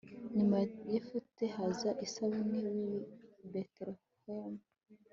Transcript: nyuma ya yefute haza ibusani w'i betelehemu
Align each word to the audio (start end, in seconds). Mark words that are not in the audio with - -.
nyuma 0.35 0.55
ya 0.61 0.67
yefute 0.93 1.43
haza 1.55 1.89
ibusani 2.03 2.59
w'i 2.73 2.95
betelehemu 3.51 4.61